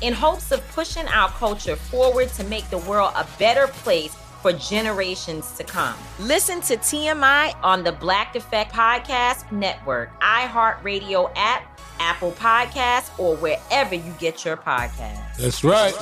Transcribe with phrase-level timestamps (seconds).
[0.00, 4.52] in hopes of pushing our culture forward to make the world a better place for
[4.52, 5.96] generations to come.
[6.20, 13.94] Listen to TMI on the Black Effect Podcast Network, iHeartRadio app, Apple Podcasts, or wherever
[13.94, 15.36] you get your podcasts.
[15.36, 15.94] That's right.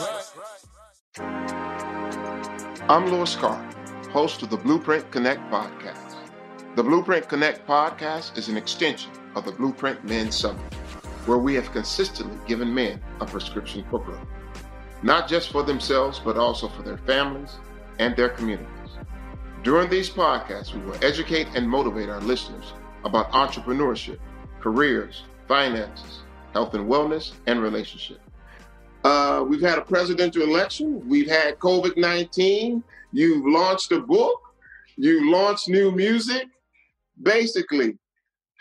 [2.89, 3.63] I'm Louis Carr,
[4.11, 6.17] host of the Blueprint Connect podcast.
[6.77, 10.63] The Blueprint Connect podcast is an extension of the Blueprint Men's Summit
[11.27, 14.27] where we have consistently given men a prescription for growth,
[15.03, 17.57] not just for themselves, but also for their families
[17.99, 18.69] and their communities.
[19.63, 22.73] During these podcasts, we will educate and motivate our listeners
[23.05, 24.19] about entrepreneurship,
[24.61, 28.21] careers, finances, health and wellness, and relationship.
[29.05, 31.07] Uh, we've had a presidential election.
[31.09, 32.83] We've had COVID 19.
[33.13, 34.41] You've launched a book.
[34.97, 36.47] You launched new music.
[37.23, 37.97] Basically,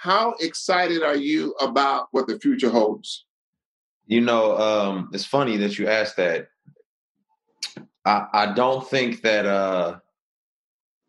[0.06, 3.26] how excited are you about what the future holds?
[4.06, 6.50] You know, um, it's funny that you asked that.
[8.06, 9.98] I, I don't think that uh,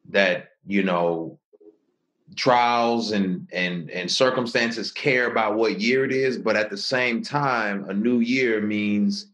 [0.09, 1.39] that you know
[2.37, 7.23] trials and and and circumstances care about what year it is, but at the same
[7.23, 9.27] time, a new year means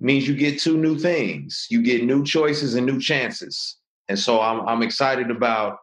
[0.00, 1.66] means you get two new things.
[1.68, 3.76] You get new choices and new chances.
[4.08, 5.80] And so I'm I'm excited about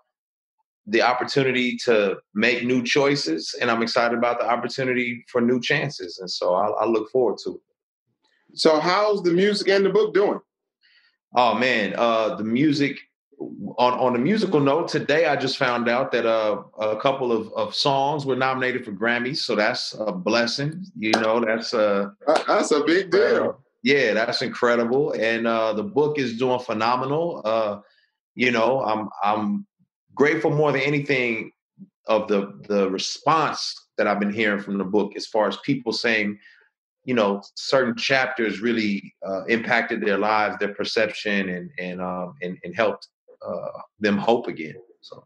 [0.87, 6.19] the opportunity to make new choices, and I'm excited about the opportunity for new chances.
[6.19, 7.61] And so I, I look forward to it.
[8.53, 10.39] So, how's the music and the book doing?
[11.35, 12.97] Oh man, uh, the music.
[13.79, 17.51] On on a musical note, today I just found out that uh, a couple of,
[17.53, 20.85] of songs were nominated for Grammys, so that's a blessing.
[20.95, 23.49] You know, that's a uh, that's a big deal.
[23.49, 27.41] Uh, yeah, that's incredible, and uh, the book is doing phenomenal.
[27.43, 27.79] Uh,
[28.35, 29.65] you know, I'm I'm
[30.21, 31.51] grateful more than anything
[32.05, 35.93] of the the response that I've been hearing from the book as far as people
[35.93, 36.37] saying,
[37.05, 42.55] you know, certain chapters really uh, impacted their lives, their perception, and and um, and,
[42.63, 43.07] and helped
[43.47, 44.75] uh, them hope again.
[45.01, 45.25] So.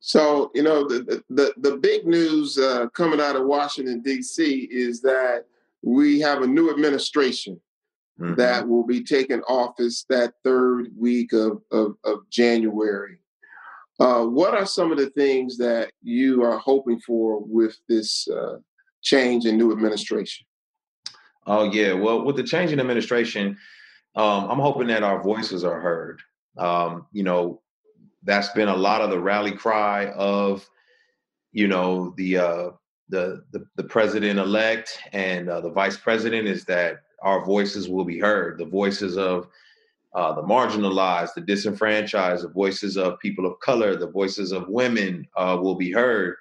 [0.00, 4.68] So you know the the the big news uh, coming out of Washington D.C.
[4.70, 5.46] is that
[5.82, 7.58] we have a new administration
[8.20, 8.34] mm-hmm.
[8.34, 13.16] that will be taking office that third week of of, of January.
[14.02, 18.56] Uh, what are some of the things that you are hoping for with this uh,
[19.00, 20.44] change in new administration?
[21.46, 23.56] Oh yeah, well, with the change in administration,
[24.16, 26.20] um, I'm hoping that our voices are heard.
[26.58, 27.62] Um, you know,
[28.24, 30.68] that's been a lot of the rally cry of,
[31.52, 32.70] you know, the uh,
[33.08, 38.04] the, the the president elect and uh, the vice president is that our voices will
[38.04, 38.58] be heard.
[38.58, 39.46] The voices of
[40.14, 45.26] uh, the marginalized, the disenfranchised, the voices of people of color, the voices of women
[45.36, 46.36] uh, will be heard.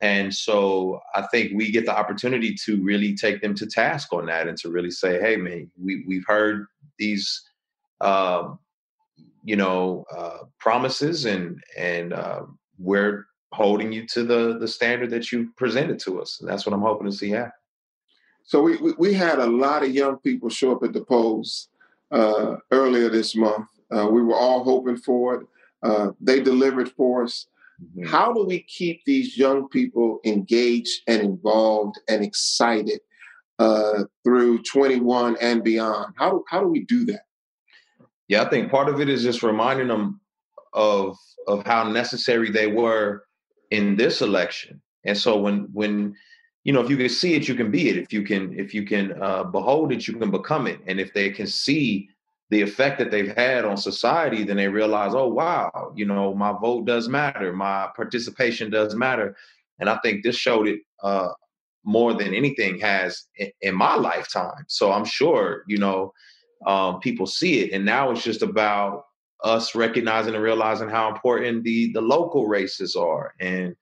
[0.00, 4.26] And so I think we get the opportunity to really take them to task on
[4.26, 6.66] that and to really say, hey, man, we, we've heard
[6.98, 7.40] these,
[8.00, 8.48] uh,
[9.44, 12.42] you know, uh, promises and, and uh,
[12.78, 16.40] we're holding you to the, the standard that you presented to us.
[16.40, 17.52] And that's what I'm hoping to see happen.
[18.42, 21.68] So we, we, we had a lot of young people show up at the polls
[22.12, 23.66] uh, earlier this month.
[23.90, 25.46] Uh, we were all hoping for it.
[25.82, 27.46] Uh, they delivered for us.
[27.82, 28.08] Mm-hmm.
[28.08, 33.00] How do we keep these young people engaged and involved and excited
[33.58, 36.14] uh, through 21 and beyond?
[36.16, 37.22] How do, how do we do that?
[38.28, 40.20] Yeah, I think part of it is just reminding them
[40.72, 41.18] of
[41.48, 43.24] of how necessary they were
[43.70, 44.80] in this election.
[45.04, 46.14] And so when when
[46.64, 47.96] you know, if you can see it, you can be it.
[47.96, 50.80] If you can, if you can uh, behold it, you can become it.
[50.86, 52.08] And if they can see
[52.50, 56.52] the effect that they've had on society, then they realize, oh wow, you know, my
[56.52, 59.34] vote does matter, my participation does matter.
[59.78, 61.30] And I think this showed it uh,
[61.84, 64.64] more than anything has in, in, my lifetime.
[64.68, 66.12] So I'm sure, you know,
[66.66, 69.06] um, people see it, and now it's just about
[69.42, 73.74] us recognizing and realizing how important the the local races are and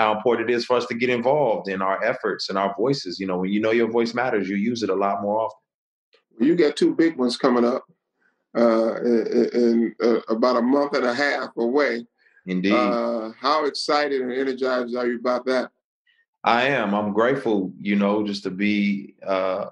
[0.00, 3.20] how important it is for us to get involved in our efforts and our voices.
[3.20, 5.60] You know, when you know your voice matters, you use it a lot more often.
[6.40, 7.84] You got two big ones coming up
[8.56, 12.06] uh, in, in uh, about a month and a half away.
[12.46, 12.72] Indeed.
[12.72, 15.70] Uh, how excited and energized are you about that?
[16.44, 16.94] I am.
[16.94, 19.66] I'm grateful, you know, just to be, uh,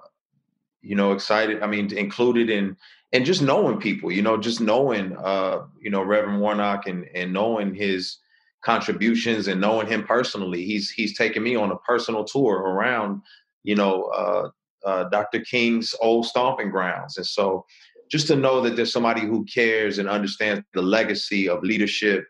[0.83, 1.63] you know, excited.
[1.63, 2.77] I mean, included in
[3.15, 7.33] and just knowing people, you know, just knowing, uh, you know, Reverend Warnock and and
[7.33, 8.19] knowing his
[8.63, 10.65] contributions and knowing him personally.
[10.65, 13.23] He's he's taken me on a personal tour around,
[13.63, 14.49] you know, uh,
[14.85, 15.41] uh, Dr.
[15.41, 17.65] King's old stomping grounds, and so
[18.11, 22.25] just to know that there's somebody who cares and understands the legacy of leadership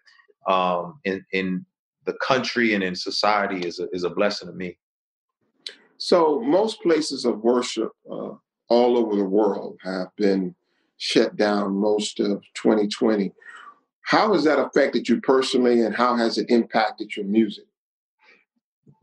[0.46, 1.64] um, in in
[2.04, 4.78] the country and in society is a, is a blessing to me.
[5.98, 8.30] So most places of worship uh,
[8.68, 10.54] all over the world have been
[10.96, 13.32] shut down most of 2020.
[14.08, 17.66] How has that affected you personally, and how has it impacted your music?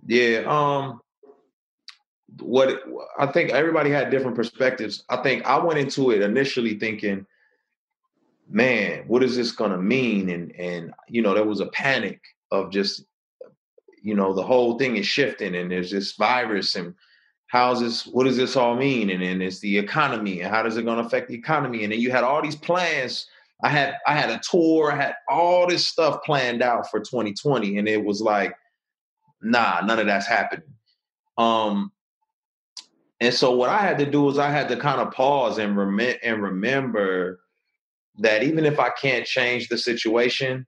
[0.08, 1.00] Yeah, um,
[2.40, 2.82] what
[3.20, 5.04] I think everybody had different perspectives.
[5.08, 7.28] I think I went into it initially thinking,
[8.50, 10.28] man, what is this gonna mean?
[10.32, 12.20] And and you know, there was a panic
[12.50, 13.06] of just,
[14.02, 16.96] you know, the whole thing is shifting and there's this virus and
[17.46, 19.12] how's this what does this all mean?
[19.12, 21.84] And then it's the economy and how does it gonna affect the economy?
[21.84, 23.28] And then you had all these plans.
[23.64, 27.78] I had I had a tour, I had all this stuff planned out for 2020,
[27.78, 28.56] and it was like,
[29.42, 30.74] nah, none of that's happening.
[31.38, 31.92] Um,
[33.22, 35.78] and so what I had to do was I had to kind of pause and
[35.78, 37.40] rem- and remember
[38.20, 40.66] that even if I can't change the situation,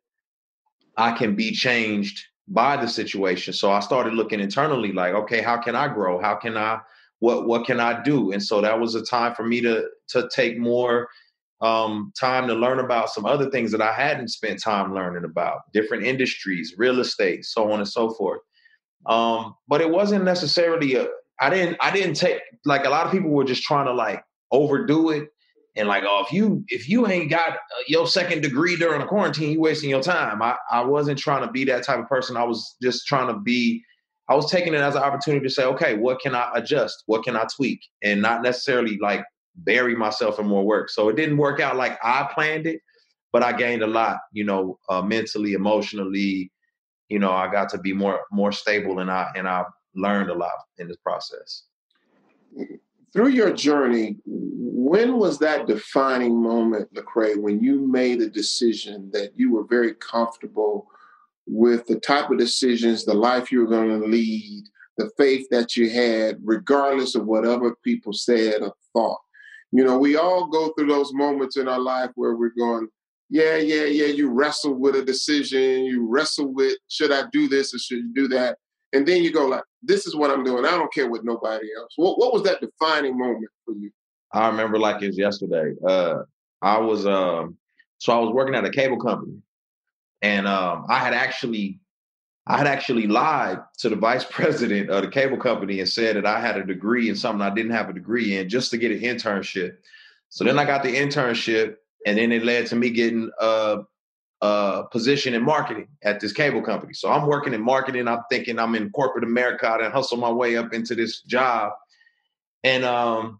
[0.95, 3.53] I can be changed by the situation.
[3.53, 6.19] So I started looking internally like, okay, how can I grow?
[6.19, 6.79] How can I
[7.19, 8.31] what what can I do?
[8.31, 11.09] And so that was a time for me to to take more
[11.61, 15.61] um, time to learn about some other things that I hadn't spent time learning about,
[15.73, 18.41] different industries, real estate, so on and so forth.
[19.05, 21.07] Um, but it wasn't necessarily a
[21.39, 24.23] I didn't I didn't take like a lot of people were just trying to like
[24.51, 25.29] overdo it
[25.75, 29.07] and like oh if you if you ain't got uh, your second degree during the
[29.07, 30.41] quarantine you wasting your time.
[30.41, 32.37] I, I wasn't trying to be that type of person.
[32.37, 33.83] I was just trying to be
[34.29, 37.03] i was taking it as an opportunity to say okay what can i adjust?
[37.05, 37.81] What can i tweak?
[38.03, 39.23] And not necessarily like
[39.57, 40.89] bury myself in more work.
[40.89, 42.81] So it didn't work out like i planned it
[43.33, 46.51] but i gained a lot you know uh, mentally emotionally.
[47.09, 49.63] You know i got to be more more stable and i and i
[49.95, 51.63] learned a lot in this process.
[53.13, 59.31] Through your journey, when was that defining moment, Lecrae, when you made a decision that
[59.35, 60.87] you were very comfortable
[61.47, 64.65] with the type of decisions, the life you were going to lead,
[64.97, 69.19] the faith that you had, regardless of what other people said or thought?
[69.71, 72.87] You know, we all go through those moments in our life where we're going,
[73.29, 77.73] yeah, yeah, yeah, you wrestle with a decision, you wrestle with, should I do this
[77.73, 78.57] or should you do that?
[78.93, 80.65] And then you go like, this is what I'm doing.
[80.65, 81.93] I don't care what nobody else.
[81.97, 83.91] What, what was that defining moment for you?
[84.33, 85.73] I remember like it's yesterday.
[85.85, 86.19] Uh,
[86.61, 87.57] I was um,
[87.97, 89.37] so I was working at a cable company,
[90.21, 91.79] and um, I had actually
[92.47, 96.25] I had actually lied to the vice president of the cable company and said that
[96.25, 98.91] I had a degree in something I didn't have a degree in just to get
[98.91, 99.77] an internship.
[100.29, 101.75] So then I got the internship,
[102.05, 103.83] and then it led to me getting a,
[104.41, 106.93] uh, position in marketing at this cable company.
[106.93, 108.07] So I'm working in marketing.
[108.07, 111.73] I'm thinking I'm in corporate America and hustle my way up into this job.
[112.63, 113.39] And um,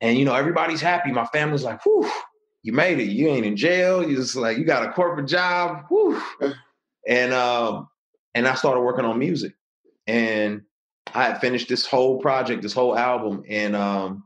[0.00, 1.10] and you know, everybody's happy.
[1.10, 2.10] My family's like, whew,
[2.62, 3.08] you made it.
[3.08, 4.06] You ain't in jail.
[4.06, 5.84] You just like you got a corporate job.
[5.88, 6.20] Whew.
[7.06, 7.88] And um,
[8.34, 9.54] and I started working on music.
[10.06, 10.62] And
[11.14, 14.24] I had finished this whole project, this whole album, and um,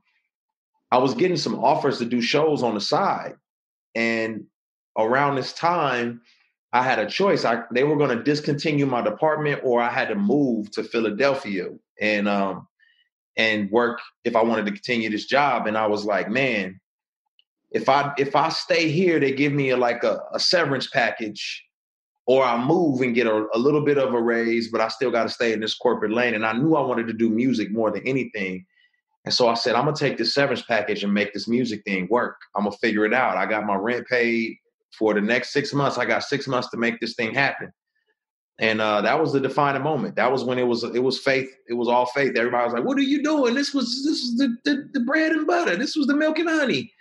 [0.90, 3.34] I was getting some offers to do shows on the side.
[3.94, 4.44] And
[4.98, 6.20] around this time,
[6.72, 7.44] I had a choice.
[7.44, 11.68] I they were going to discontinue my department, or I had to move to Philadelphia
[12.00, 12.66] and um
[13.36, 15.66] and work if I wanted to continue this job.
[15.66, 16.80] And I was like, man,
[17.70, 21.64] if I if I stay here, they give me a, like a, a severance package,
[22.30, 25.10] or I move and get a, a little bit of a raise, but I still
[25.10, 26.34] got to stay in this corporate lane.
[26.34, 28.64] And I knew I wanted to do music more than anything.
[29.24, 32.08] And so I said, I'm gonna take this severance package and make this music thing
[32.10, 32.36] work.
[32.56, 33.36] I'm gonna figure it out.
[33.36, 34.56] I got my rent paid
[34.98, 35.98] for the next six months.
[35.98, 37.72] I got six months to make this thing happen.
[38.60, 40.16] and uh, that was the defining moment.
[40.16, 41.50] That was when it was it was faith.
[41.68, 42.36] It was all faith.
[42.36, 43.54] Everybody was like, "What are you doing?
[43.54, 45.76] This was this was the the, the bread and butter.
[45.76, 46.92] This was the milk and honey."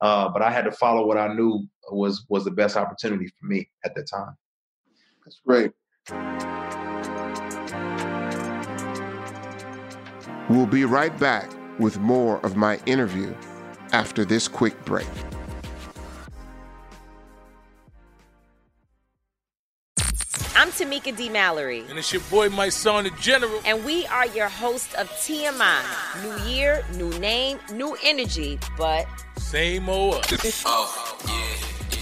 [0.00, 3.46] Uh, but I had to follow what I knew was was the best opportunity for
[3.46, 4.36] me at the time.
[5.24, 5.72] That's great.
[10.48, 13.34] We'll be right back with more of my interview
[13.92, 15.06] after this quick break.
[20.56, 21.28] I'm Tamika D.
[21.28, 21.84] Mallory.
[21.88, 23.60] And it's your boy, Mysonne, the General.
[23.64, 25.82] And we are your host of TMI.
[26.22, 29.06] New year, new name, new energy, but
[29.38, 30.62] same old us.
[30.66, 31.09] oh, yeah.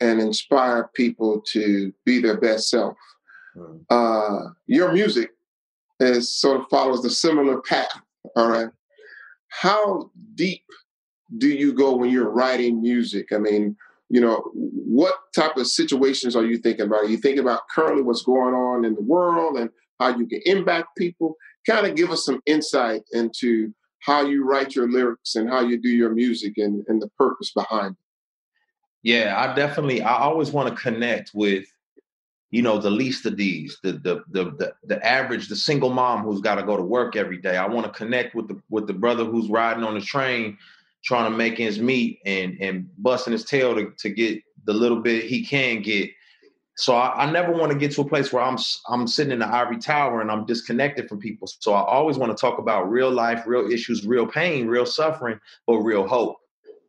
[0.00, 2.96] and inspire people to be their best self.
[3.56, 3.84] Mm.
[3.90, 5.30] Uh, your music
[6.00, 8.00] is sort of follows the similar path.
[8.36, 8.68] All right.
[9.48, 10.64] How deep
[11.38, 13.32] do you go when you're writing music?
[13.32, 13.76] I mean,
[14.08, 17.04] you know, what type of situations are you thinking about?
[17.04, 20.40] Are you thinking about currently what's going on in the world and how you can
[20.46, 21.36] impact people?
[21.66, 25.78] Kind of give us some insight into how you write your lyrics and how you
[25.78, 28.07] do your music and, and the purpose behind it.
[29.02, 30.02] Yeah, I definitely.
[30.02, 31.66] I always want to connect with,
[32.50, 36.22] you know, the least of these, the the the the, the average, the single mom
[36.24, 37.56] who's got to go to work every day.
[37.56, 40.58] I want to connect with the with the brother who's riding on the train,
[41.04, 45.00] trying to make ends meet and and busting his tail to to get the little
[45.00, 46.10] bit he can get.
[46.76, 49.40] So I, I never want to get to a place where I'm I'm sitting in
[49.40, 51.48] the ivory tower and I'm disconnected from people.
[51.60, 55.40] So I always want to talk about real life, real issues, real pain, real suffering,
[55.66, 56.36] but real hope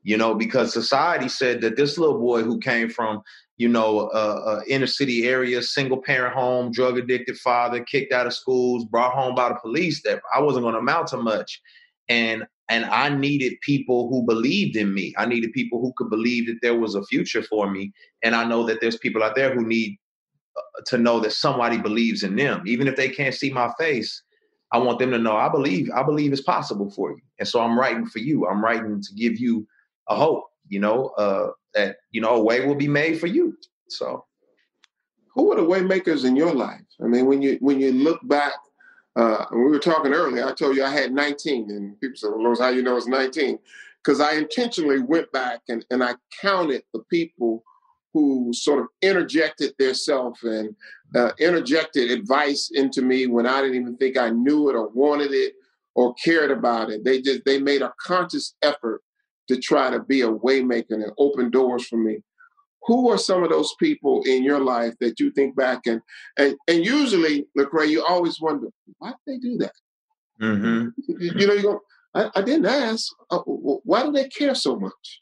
[0.03, 3.21] you know, because society said that this little boy who came from,
[3.57, 8.33] you know, a, inner city area, single parent home, drug addicted father, kicked out of
[8.33, 11.61] schools, brought home by the police, that I wasn't going to amount to much,
[12.07, 15.13] and and I needed people who believed in me.
[15.17, 17.91] I needed people who could believe that there was a future for me,
[18.23, 19.97] and I know that there's people out there who need
[20.55, 24.23] uh, to know that somebody believes in them, even if they can't see my face.
[24.71, 27.59] I want them to know I believe I believe it's possible for you, and so
[27.59, 28.47] I'm writing for you.
[28.47, 29.67] I'm writing to give you
[30.09, 33.57] a hope you know, uh, that you know a way will be made for you.
[33.89, 34.25] So,
[35.33, 36.81] who are the waymakers in your life?
[37.03, 38.53] I mean, when you when you look back,
[39.15, 40.47] uh, we were talking earlier.
[40.47, 43.59] I told you I had 19, and people said, "Well, how you know it's 19?"
[44.03, 47.65] Because I intentionally went back and, and I counted the people
[48.13, 50.73] who sort of interjected their self and
[51.13, 55.31] uh, interjected advice into me when I didn't even think I knew it or wanted
[55.33, 55.53] it
[55.95, 57.03] or cared about it.
[57.03, 59.01] They just they made a conscious effort
[59.49, 62.19] to try to be a waymaker and open doors for me.
[62.83, 66.01] Who are some of those people in your life that you think back and
[66.37, 68.67] and and usually, Lecrae, you always wonder
[68.99, 69.73] why did they do that?
[70.41, 70.87] Mm-hmm.
[71.19, 71.81] You, know, you go,
[72.13, 73.11] I, I didn't ask.
[73.29, 75.21] Uh, why do they care so much?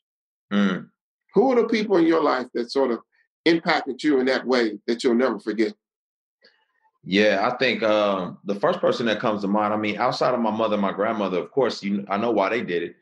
[0.53, 0.89] Mm.
[1.33, 2.99] Who are the people in your life that sort of
[3.45, 5.73] impacted you in that way that you'll never forget?
[7.03, 9.73] Yeah, I think um, the first person that comes to mind.
[9.73, 12.61] I mean, outside of my mother, my grandmother, of course, you I know why they
[12.61, 12.95] did it.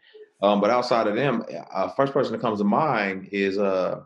[0.45, 4.01] Um, but outside of them, uh, first person that comes to mind is uh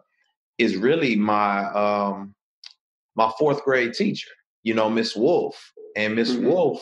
[0.57, 2.33] is really my um
[3.15, 4.29] my fourth grade teacher.
[4.63, 6.47] You know, Miss Wolf, and Miss mm-hmm.
[6.47, 6.81] Wolf.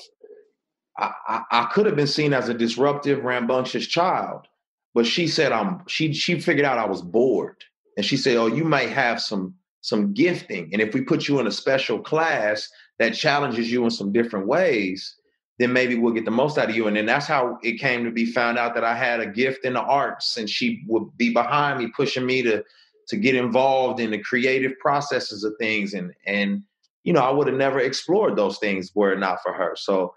[0.99, 4.47] I, I, I could have been seen as a disruptive, rambunctious child,
[4.95, 7.57] but she said I'm she she figured out I was bored.
[7.97, 10.69] And she said, Oh, you might have some some gifting.
[10.71, 14.47] And if we put you in a special class that challenges you in some different
[14.47, 15.15] ways,
[15.59, 16.87] then maybe we'll get the most out of you.
[16.87, 19.65] And then that's how it came to be found out that I had a gift
[19.65, 22.63] in the arts and she would be behind me, pushing me to
[23.07, 25.93] to get involved in the creative processes of things.
[25.93, 26.63] And and
[27.03, 29.75] you know, I would have never explored those things were it not for her.
[29.75, 30.13] So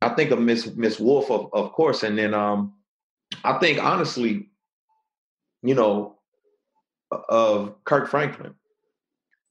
[0.00, 2.74] I think of Miss Miss Wolf, of, of course, and then um
[3.44, 4.48] I think honestly,
[5.62, 6.18] you know,
[7.10, 8.54] of Kirk Franklin.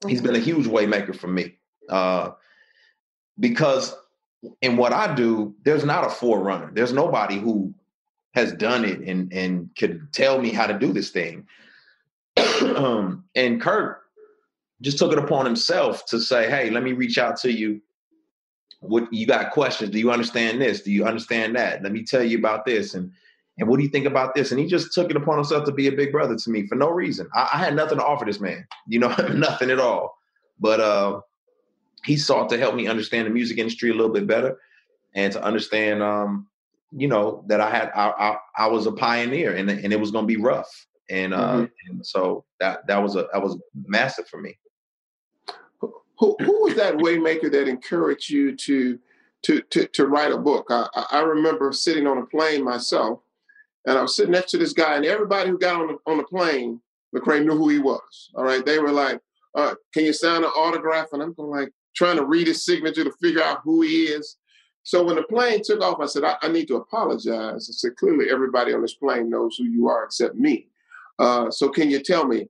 [0.07, 1.57] He's been a huge waymaker for me.
[1.89, 2.31] Uh,
[3.39, 3.95] because
[4.61, 6.71] in what I do, there's not a forerunner.
[6.73, 7.73] There's nobody who
[8.33, 11.47] has done it and and could tell me how to do this thing.
[12.75, 14.03] um, and Kirk
[14.81, 17.81] just took it upon himself to say, "Hey, let me reach out to you.
[18.79, 19.89] What you got questions?
[19.89, 20.81] Do you understand this?
[20.81, 21.83] Do you understand that?
[21.83, 23.11] Let me tell you about this." And
[23.57, 24.51] and what do you think about this?
[24.51, 26.75] And he just took it upon himself to be a big brother to me for
[26.75, 27.27] no reason.
[27.33, 30.17] I, I had nothing to offer this man, you know, nothing at all.
[30.59, 31.21] But uh,
[32.05, 34.59] he sought to help me understand the music industry a little bit better
[35.15, 36.47] and to understand, um,
[36.91, 40.11] you know, that I had I, I, I was a pioneer and and it was
[40.11, 40.87] going to be rough.
[41.09, 41.89] And, uh, mm-hmm.
[41.89, 44.57] and so that that was a that was massive for me.
[46.19, 48.99] Who, who was that waymaker that encouraged you to
[49.43, 50.67] to to, to write a book?
[50.69, 53.21] I, I remember sitting on a plane myself
[53.87, 56.17] and I was sitting next to this guy, and everybody who got on the, on
[56.17, 56.81] the plane,
[57.15, 58.29] Lecrae knew who he was.
[58.35, 59.21] All right, they were like,
[59.55, 63.03] uh, "Can you sign an autograph?" And I'm going like trying to read his signature
[63.03, 64.37] to figure out who he is.
[64.83, 67.69] So when the plane took off, I said, I, I need to apologize.
[67.69, 70.67] I said, clearly everybody on this plane knows who you are except me.
[71.19, 72.47] Uh, so can you tell me?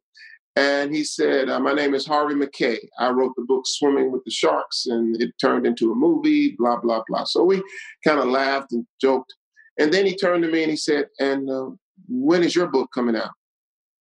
[0.57, 2.79] And he said, uh, My name is Harvey Mackay.
[2.97, 6.77] I wrote the book Swimming with the Sharks, and it turned into a movie, blah,
[6.77, 7.25] blah, blah.
[7.25, 7.61] So we
[8.03, 9.35] kind of laughed and joked.
[9.79, 11.69] And then he turned to me and he said, "And uh,
[12.09, 13.29] when is your book coming out?"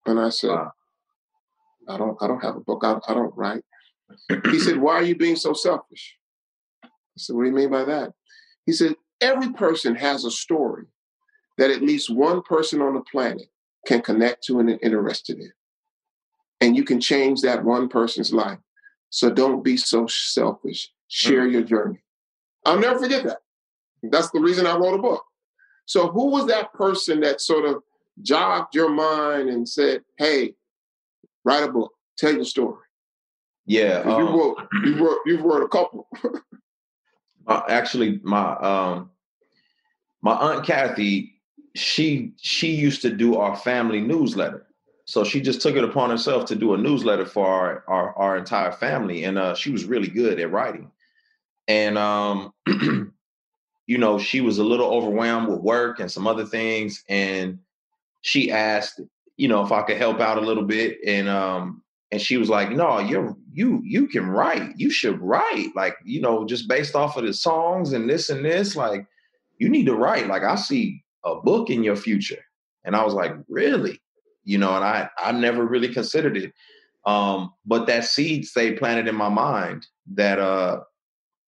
[0.06, 0.72] And I said, wow.
[1.88, 2.80] "I don't, I don't have a book.
[2.84, 3.65] I, I don't write."
[4.50, 6.16] He said, "Why are you being so selfish?"
[6.84, 8.12] I said, "What do you mean by that?"
[8.64, 10.86] He said, "Every person has a story
[11.58, 13.48] that at least one person on the planet
[13.86, 15.52] can connect to and interested in,
[16.60, 18.58] and you can change that one person's life.
[19.10, 20.92] So don't be so selfish.
[21.08, 21.52] Share mm-hmm.
[21.52, 22.02] your journey."
[22.64, 23.38] I'll never forget that.
[24.02, 25.24] That's the reason I wrote a book.
[25.86, 27.82] So who was that person that sort of
[28.22, 30.56] jogged your mind and said, "Hey,
[31.44, 32.85] write a book, tell your story"?
[33.66, 36.08] Yeah, um, you wrote, you wrote, you wrote a couple.
[37.48, 39.10] actually, my um,
[40.22, 41.34] my aunt Kathy,
[41.74, 44.66] she she used to do our family newsletter.
[45.08, 48.36] So she just took it upon herself to do a newsletter for our our, our
[48.36, 50.90] entire family, and uh, she was really good at writing.
[51.68, 52.52] And um,
[53.86, 57.04] you know, she was a little overwhelmed with work and some other things.
[57.08, 57.58] And
[58.20, 59.00] she asked,
[59.36, 60.98] you know, if I could help out a little bit.
[61.06, 64.74] And um, and she was like, No, you're you you can write.
[64.76, 65.70] You should write.
[65.74, 69.06] Like, you know, just based off of the songs and this and this, like,
[69.58, 70.28] you need to write.
[70.28, 72.42] Like, I see a book in your future.
[72.84, 74.00] And I was like, Really?
[74.44, 76.52] You know, and I I never really considered it.
[77.04, 80.80] Um, but that seed stayed planted in my mind that uh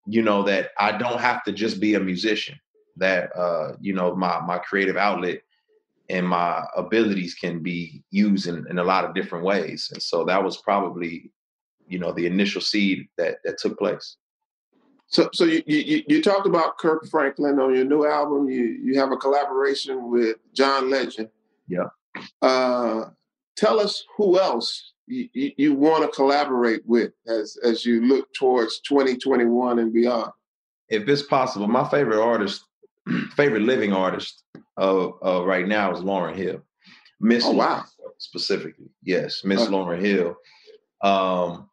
[0.07, 2.59] you know that I don't have to just be a musician.
[2.97, 5.41] That uh, you know my my creative outlet
[6.09, 9.89] and my abilities can be used in, in a lot of different ways.
[9.93, 11.31] And so that was probably
[11.87, 14.17] you know the initial seed that that took place.
[15.07, 18.49] So, so you, you you talked about Kirk Franklin on your new album.
[18.49, 21.29] You you have a collaboration with John Legend.
[21.67, 21.87] Yeah.
[22.41, 23.09] Uh,
[23.57, 28.31] tell us who else you, you, you want to collaborate with as as you look
[28.33, 30.31] towards 2021 and beyond.
[30.89, 32.65] If it's possible, my favorite artist,
[33.35, 34.43] favorite living artist
[34.77, 36.61] of, of right now is Lauryn Hill.
[37.19, 37.83] Miss oh, wow.
[38.17, 38.89] specifically.
[39.03, 40.35] Yes, Miss uh, Lauryn Hill.
[41.01, 41.69] Um,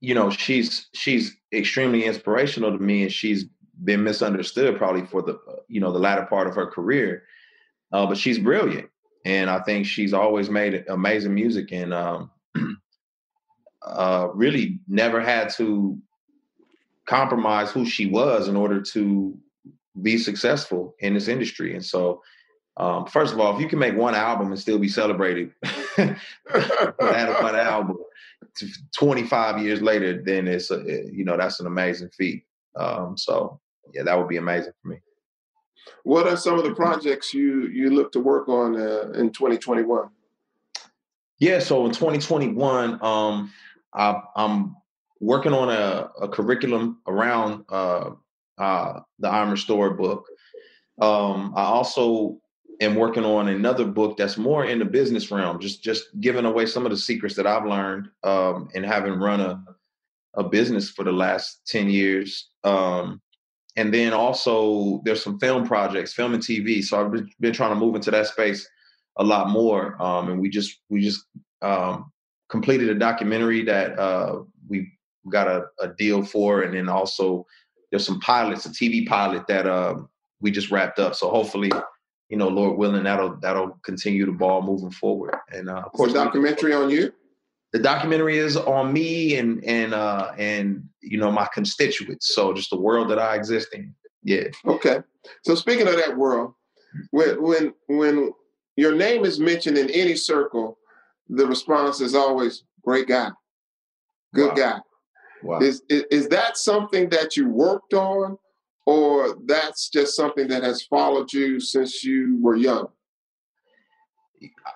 [0.00, 3.44] you know, she's she's extremely inspirational to me and she's
[3.84, 7.24] been misunderstood probably for the you know the latter part of her career.
[7.92, 8.88] Uh, but she's brilliant
[9.24, 12.30] and I think she's always made amazing music and um,
[13.82, 15.98] uh, really never had to
[17.06, 19.36] compromise who she was in order to
[20.00, 21.74] be successful in this industry.
[21.74, 22.22] And so,
[22.76, 26.16] um, first of all, if you can make one album and still be celebrated for
[26.98, 27.98] that one album,
[28.96, 32.44] 25 years later, then it's a, you know that's an amazing feat.
[32.76, 33.60] Um, so
[33.92, 35.00] yeah, that would be amazing for me.
[36.04, 40.08] What are some of the projects you you look to work on uh, in 2021?
[41.38, 43.50] Yeah, so in 2021, um,
[43.94, 44.76] I, am
[45.20, 48.10] working on a, a curriculum around uh,
[48.60, 50.24] uh, the I'm Restored book.
[51.00, 52.38] Um, I also
[52.80, 56.66] am working on another book that's more in the business realm, just just giving away
[56.66, 59.64] some of the secrets that I've learned um, and having run a
[60.34, 62.48] a business for the last 10 years.
[62.64, 63.20] Um,
[63.76, 66.82] and then also there's some film projects, film and TV.
[66.82, 68.68] So I've been, been trying to move into that space
[69.16, 70.00] a lot more.
[70.02, 71.24] Um, and we just we just
[71.62, 72.12] um,
[72.48, 74.90] completed a documentary that uh, we
[75.28, 77.46] got a, a, deal for, and then also
[77.90, 79.96] there's some pilots, a TV pilot that uh,
[80.40, 81.14] we just wrapped up.
[81.14, 81.70] So hopefully,
[82.28, 85.34] you know, Lord willing, that'll that'll continue the ball moving forward.
[85.50, 87.12] And uh, of course, documentary on you?
[87.72, 92.34] The documentary is on me and and uh and you know my constituents.
[92.34, 93.94] So just the world that i exist in.
[94.22, 94.48] Yeah.
[94.66, 94.98] Okay.
[95.44, 96.54] So speaking of that world
[97.10, 98.32] when when when
[98.76, 100.78] your name is mentioned in any circle
[101.28, 103.30] the response is always great guy.
[104.34, 104.54] Good wow.
[104.54, 104.80] guy
[105.42, 105.58] wow.
[105.60, 108.38] Is, is is that something that you worked on
[108.86, 112.88] or that's just something that has followed you since you were young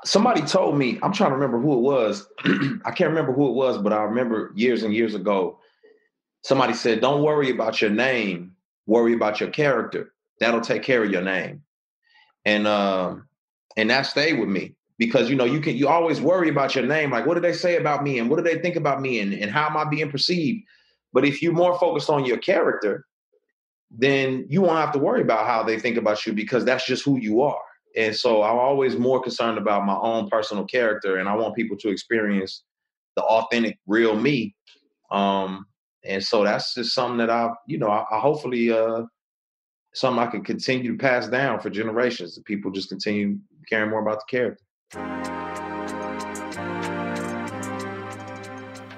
[0.05, 2.29] somebody told me, I'm trying to remember who it was.
[2.85, 5.59] I can't remember who it was, but I remember years and years ago,
[6.43, 8.53] somebody said, Don't worry about your name,
[8.87, 10.13] worry about your character.
[10.41, 11.63] That'll take care of your name.
[12.45, 13.29] And um,
[13.77, 16.87] and that stayed with me because you know you can you always worry about your
[16.87, 19.21] name, like what do they say about me and what do they think about me
[19.21, 20.65] and, and how am I being perceived?
[21.13, 23.07] But if you're more focused on your character,
[23.91, 27.05] then you won't have to worry about how they think about you because that's just
[27.05, 27.63] who you are.
[27.97, 31.77] And so I'm always more concerned about my own personal character, and I want people
[31.79, 32.65] to experience
[33.15, 34.57] the authentic, real me.
[35.13, 35.67] Um,
[36.05, 39.03] and so that's just something that I, you know, I, I hopefully uh,
[39.95, 42.35] something I can continue to pass down for generations.
[42.35, 44.64] That people just continue caring more about the character.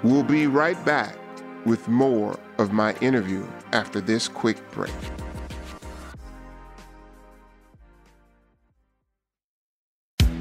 [0.06, 1.16] We'll be right back
[1.64, 4.92] with more of my interview after this quick break.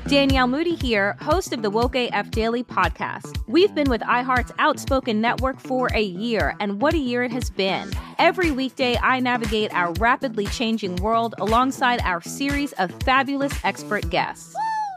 [0.07, 3.39] Danielle Moody here, host of the Woke AF Daily podcast.
[3.47, 7.49] We've been with iHeart's Outspoken Network for a year, and what a year it has
[7.49, 7.91] been.
[8.19, 14.55] Every weekday, I navigate our rapidly changing world alongside our series of fabulous expert guests.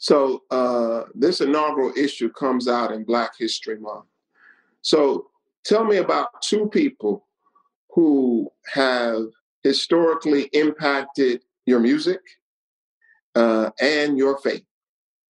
[0.00, 4.06] So uh, this inaugural issue comes out in Black History Month.
[4.80, 5.26] So
[5.62, 7.26] tell me about two people
[7.90, 9.24] who have
[9.62, 12.20] historically impacted your music
[13.34, 14.64] uh, and your faith.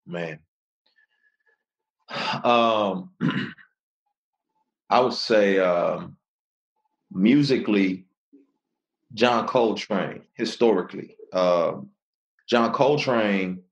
[0.06, 0.38] Man,
[2.44, 3.10] um,
[4.88, 6.16] I would say um,
[7.10, 8.04] musically,
[9.14, 10.22] John Coltrane.
[10.34, 11.72] Historically, uh,
[12.48, 13.64] John Coltrane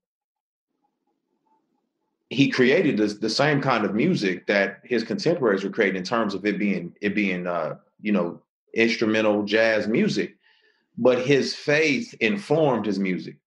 [2.29, 6.45] he created the same kind of music that his contemporaries were creating in terms of
[6.45, 8.41] it being it being uh, you know
[8.75, 10.35] instrumental jazz music.
[10.97, 13.37] But his faith informed his music.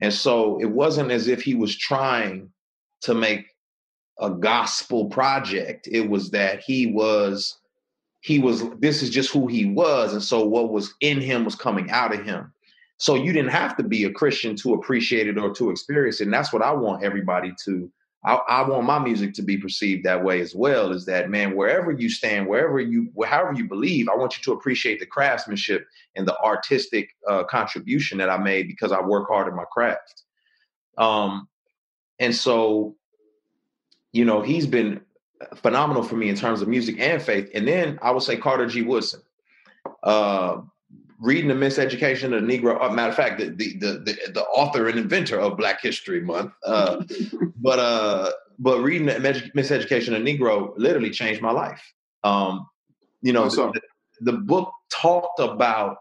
[0.00, 2.50] And so it wasn't as if he was trying
[3.02, 3.46] to make
[4.20, 5.88] a gospel project.
[5.90, 7.58] It was that he was
[8.20, 10.12] he was this is just who he was.
[10.12, 12.52] And so what was in him was coming out of him.
[12.98, 16.24] So you didn't have to be a christian to appreciate it or to experience it.
[16.24, 17.90] And that's what i want everybody to
[18.24, 20.92] I, I, want my music to be perceived that way as well.
[20.92, 24.52] Is that man, wherever you stand, wherever you, however you believe, I want you to
[24.52, 29.48] appreciate the craftsmanship and the artistic uh, contribution that I made because I work hard
[29.48, 30.24] in my craft.
[30.98, 31.48] Um,
[32.18, 32.96] and so,
[34.12, 35.00] you know, he's been
[35.54, 37.48] phenomenal for me in terms of music and faith.
[37.54, 38.82] And then I would say Carter G.
[38.82, 39.22] Woodson.
[40.02, 40.60] Uh,
[41.20, 42.82] reading the miseducation of the Negro.
[42.82, 46.52] Uh, matter of fact, the, the the, the author and inventor of Black History Month.
[46.64, 47.04] Uh,
[47.56, 51.82] but uh, but reading the miseducation of Negro literally changed my life.
[52.24, 52.66] Um,
[53.22, 53.80] you know, the,
[54.20, 55.98] the book talked about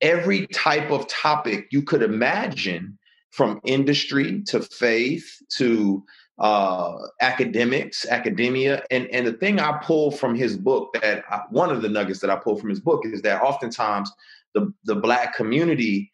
[0.00, 2.98] every type of topic you could imagine,
[3.30, 6.04] from industry to faith to
[6.38, 11.70] uh, academics, academia, and and the thing I pull from his book that I, one
[11.70, 14.10] of the nuggets that I pull from his book is that oftentimes
[14.54, 16.10] the the black community,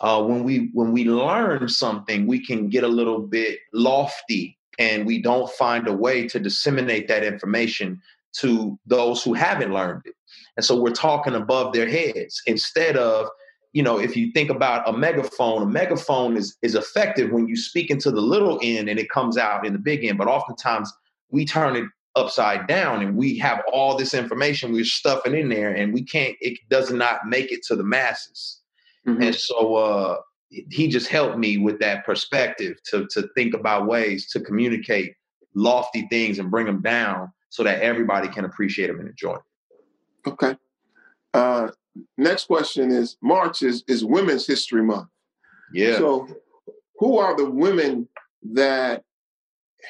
[0.00, 5.06] uh, when we when we learn something, we can get a little bit lofty, and
[5.06, 8.00] we don't find a way to disseminate that information
[8.34, 10.14] to those who haven't learned it,
[10.56, 13.28] and so we're talking above their heads instead of
[13.72, 17.56] you know, if you think about a megaphone, a megaphone is is effective when you
[17.56, 20.18] speak into the little end and it comes out in the big end.
[20.18, 20.92] But oftentimes
[21.30, 21.84] we turn it
[22.16, 26.34] upside down and we have all this information we're stuffing in there and we can't
[26.40, 28.60] it does not make it to the masses.
[29.06, 29.22] Mm-hmm.
[29.22, 30.16] And so uh
[30.50, 35.14] he just helped me with that perspective to to think about ways to communicate
[35.54, 39.42] lofty things and bring them down so that everybody can appreciate them and enjoy them.
[40.26, 40.56] Okay.
[41.34, 41.70] Uh,
[42.16, 45.08] next question is March is, is Women's History Month.
[45.72, 45.96] Yeah.
[45.98, 46.28] So,
[46.98, 48.08] who are the women
[48.52, 49.04] that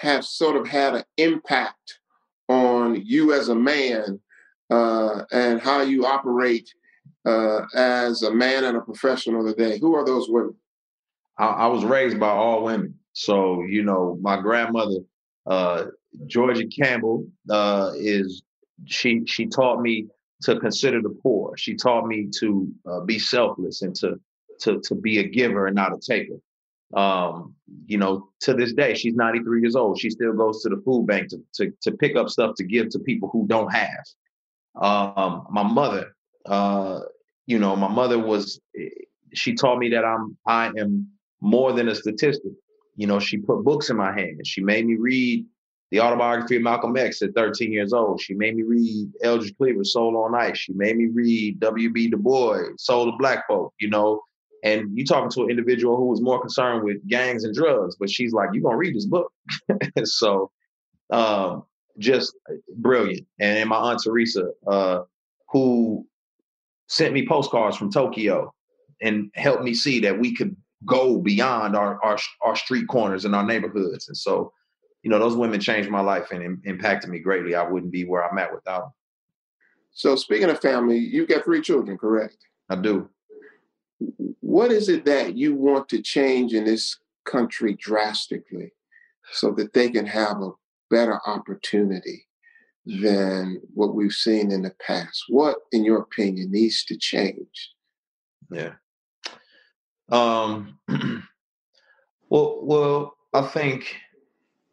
[0.00, 1.98] have sort of had an impact
[2.48, 4.20] on you as a man
[4.70, 6.68] uh, and how you operate
[7.24, 9.78] uh, as a man and a professional today?
[9.78, 10.54] Who are those women?
[11.38, 12.94] I, I was raised by all women.
[13.12, 14.98] So, you know, my grandmother,
[15.46, 15.86] uh,
[16.26, 18.42] Georgia Campbell, uh, is
[18.86, 20.06] she she taught me
[20.42, 21.56] to consider the poor.
[21.56, 24.20] She taught me to uh, be selfless and to
[24.60, 26.36] to to be a giver and not a taker.
[26.94, 27.54] Um,
[27.86, 30.00] you know, to this day, she's 93 years old.
[30.00, 32.88] She still goes to the food bank to to, to pick up stuff to give
[32.90, 34.04] to people who don't have.
[34.80, 36.14] Um, my mother,
[36.46, 37.00] uh,
[37.46, 38.60] you know, my mother was.
[39.34, 41.08] She taught me that I'm I am
[41.40, 42.52] more than a statistic.
[42.96, 44.40] You know, she put books in my hand.
[44.46, 45.46] She made me read
[45.90, 48.20] the autobiography of Malcolm X at 13 years old.
[48.20, 50.58] She made me read Eldridge Cleaver's Soul on Ice.
[50.58, 52.08] She made me read W.B.
[52.08, 54.22] Du Bois, Soul of Black Folk, you know.
[54.64, 58.10] And you talking to an individual who was more concerned with gangs and drugs, but
[58.10, 59.32] she's like, you're going to read this book.
[60.04, 60.50] so,
[61.10, 61.64] um,
[61.98, 62.36] just
[62.76, 63.26] brilliant.
[63.40, 65.02] And my aunt Teresa, uh,
[65.50, 66.06] who
[66.88, 68.52] sent me postcards from Tokyo
[69.00, 73.34] and helped me see that we could go beyond our our, our street corners and
[73.34, 74.08] our neighborhoods.
[74.08, 74.52] And so,
[75.02, 77.54] you know, those women changed my life and Im- impacted me greatly.
[77.54, 78.92] I wouldn't be where I'm at without them.
[79.92, 82.36] So, speaking of family, you've got three children, correct?
[82.68, 83.08] I do.
[84.40, 88.72] What is it that you want to change in this country drastically
[89.32, 90.50] so that they can have a
[90.90, 92.26] better opportunity
[92.86, 95.24] than what we've seen in the past?
[95.28, 97.72] What, in your opinion, needs to change?
[98.50, 98.74] Yeah.
[100.10, 100.78] Um.
[102.30, 103.96] well, well, I think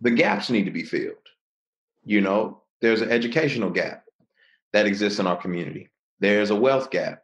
[0.05, 1.15] the gaps need to be filled.
[2.03, 4.05] You know, there's an educational gap
[4.71, 5.89] that exists in our community.
[6.19, 7.23] There's a wealth gap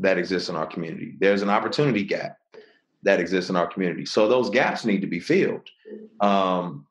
[0.00, 1.16] that exists in our community.
[1.20, 2.38] There's an opportunity gap
[3.02, 4.06] that exists in our community.
[4.06, 5.68] So those gaps need to be filled.
[6.20, 6.86] Um,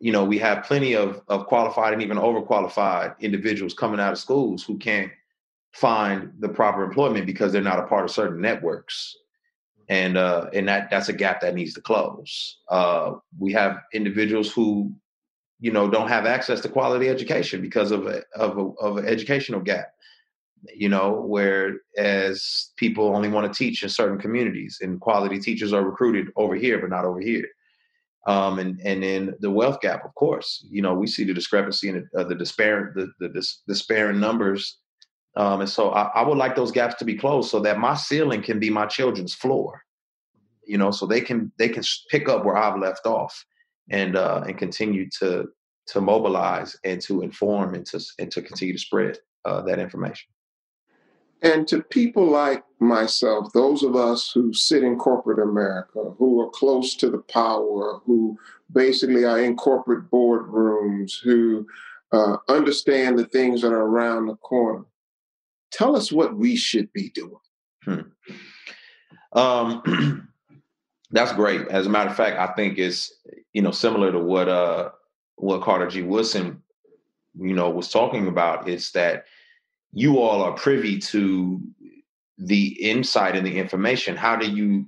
[0.00, 4.18] you know, we have plenty of of qualified and even overqualified individuals coming out of
[4.18, 5.10] schools who can't
[5.72, 9.16] find the proper employment because they're not a part of certain networks.
[9.88, 12.58] And uh, and that that's a gap that needs to close.
[12.68, 14.92] Uh, we have individuals who,
[15.60, 19.06] you know, don't have access to quality education because of a, of a, of an
[19.06, 19.92] educational gap
[20.74, 25.82] you know, whereas people only want to teach in certain communities and quality teachers are
[25.82, 27.48] recruited over here, but not over here.
[28.26, 31.88] Um, and and then the wealth gap, of course, you know, we see the discrepancy
[31.88, 34.78] and the, uh, the disparate the, the dis- disparate numbers.
[35.36, 37.94] Um, and so I, I would like those gaps to be closed so that my
[37.94, 39.82] ceiling can be my children's floor,
[40.66, 43.44] you know, so they can they can pick up where I've left off
[43.90, 45.48] and uh, and continue to
[45.86, 50.28] to mobilize and to inform and to and to continue to spread uh, that information.
[51.42, 56.50] And to people like myself, those of us who sit in corporate America, who are
[56.50, 58.38] close to the power, who
[58.72, 61.66] basically are in corporate boardrooms, who
[62.12, 64.84] uh, understand the things that are around the corner,
[65.72, 67.36] tell us what we should be doing.
[67.84, 68.00] Hmm.
[69.32, 70.28] Um,
[71.10, 71.68] that's great.
[71.68, 73.12] As a matter of fact, I think it's
[73.52, 74.90] you know similar to what uh
[75.36, 76.02] what Carter G.
[76.02, 76.62] Woodson
[77.38, 78.68] you know was talking about.
[78.68, 79.24] It's that
[79.92, 81.60] you all are privy to
[82.38, 84.16] the insight and the information.
[84.16, 84.86] How do you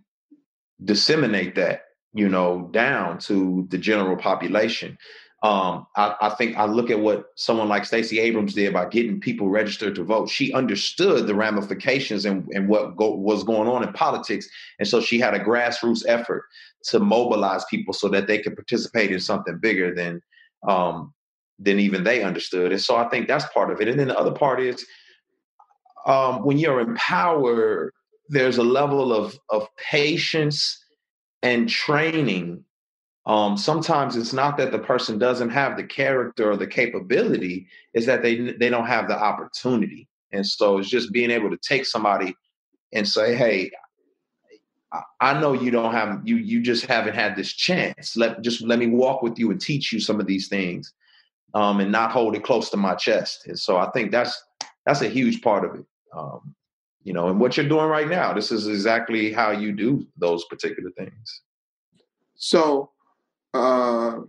[0.82, 4.98] disseminate that, you know, down to the general population?
[5.44, 9.20] Um, I, I, think I look at what someone like Stacey Abrams did by getting
[9.20, 10.30] people registered to vote.
[10.30, 14.48] She understood the ramifications and, and what go, was going on in politics.
[14.78, 16.44] And so she had a grassroots effort
[16.84, 20.22] to mobilize people so that they could participate in something bigger than
[20.66, 21.12] um,
[21.58, 22.72] than even they understood.
[22.72, 23.88] And so I think that's part of it.
[23.88, 24.86] And then the other part is
[26.06, 27.92] um, when you're empowered,
[28.30, 30.82] there's a level of of patience
[31.42, 32.64] and training.
[33.26, 38.06] Um, sometimes it's not that the person doesn't have the character or the capability; is
[38.06, 40.08] that they they don't have the opportunity.
[40.32, 42.34] And so it's just being able to take somebody
[42.92, 43.70] and say, "Hey,
[45.20, 48.16] I know you don't have you you just haven't had this chance.
[48.16, 50.92] Let just let me walk with you and teach you some of these things,
[51.54, 53.46] um, and not hold it close to my chest.
[53.46, 54.42] And so I think that's
[54.86, 55.86] that's a huge part of it.
[56.14, 56.54] Um,
[57.02, 60.44] you know, and what you're doing right now, this is exactly how you do those
[60.44, 61.42] particular things.
[62.36, 62.90] So,
[63.54, 64.20] uh,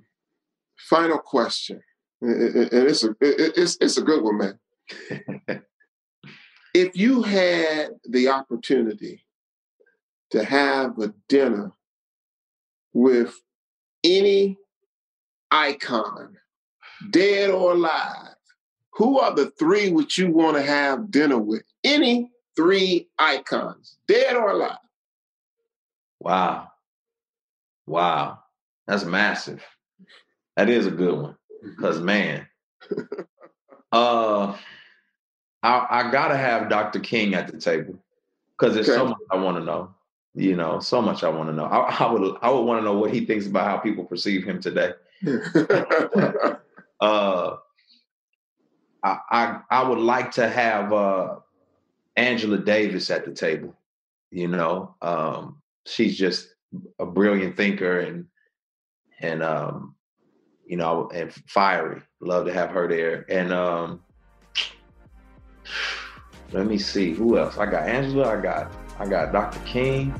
[0.77, 1.81] final question,
[2.21, 4.59] and it's a it's it's a good one, man.
[6.73, 9.25] if you had the opportunity
[10.31, 11.71] to have a dinner
[12.93, 13.33] with
[14.03, 14.57] any
[15.51, 16.37] icon,
[17.09, 18.35] dead or alive,
[18.93, 21.63] who are the three which you want to have dinner with?
[21.83, 24.77] Any three icons, dead or alive.
[26.19, 26.69] Wow.
[27.85, 28.39] Wow.
[28.87, 29.63] That's massive.
[30.55, 31.35] That is a good one.
[31.61, 32.47] Because man,
[33.91, 34.55] uh
[35.63, 36.99] I, I gotta have Dr.
[36.99, 37.99] King at the table.
[38.57, 38.97] Because there's okay.
[38.97, 39.93] so much I want to know.
[40.33, 41.65] You know, so much I want to know.
[41.65, 44.43] I, I would I would want to know what he thinks about how people perceive
[44.43, 44.91] him today.
[47.01, 47.55] uh
[49.05, 51.35] I, I, I would like to have uh,
[52.15, 53.75] Angela Davis at the table.
[54.31, 56.47] You know, um, she's just
[56.97, 58.25] a brilliant thinker and
[59.19, 59.95] and um,
[60.65, 62.01] you know and fiery.
[62.21, 63.25] Love to have her there.
[63.29, 64.01] And um,
[66.51, 67.57] let me see who else.
[67.57, 68.37] I got Angela.
[68.37, 69.59] I got I got Dr.
[69.65, 70.13] King.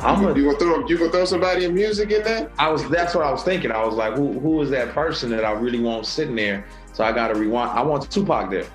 [0.00, 2.50] I'm you, a, you gonna throw you gonna throw somebody in music in there?
[2.58, 3.72] I was that's what I was thinking.
[3.72, 6.66] I was like, who who is that person that I really want sitting there?
[6.92, 7.70] So I gotta rewind.
[7.70, 8.66] I want Tupac there.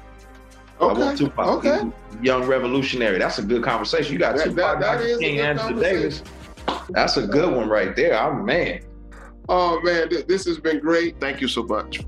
[0.82, 1.02] Okay.
[1.02, 1.47] I want Tupac.
[1.66, 1.82] Okay.
[2.22, 3.20] Young revolutionary.
[3.20, 4.14] That's a good conversation.
[4.14, 6.24] You got that, Tupac, that, that King, Angela Davis.
[6.94, 8.18] That's a good one right there.
[8.18, 8.82] I'm man.
[9.50, 11.20] Oh man, th- this has been great.
[11.20, 12.02] Thank you so much.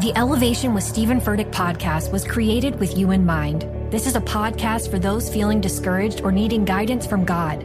[0.00, 3.62] The Elevation with Stephen Furtick podcast was created with you in mind.
[3.92, 7.64] This is a podcast for those feeling discouraged or needing guidance from God.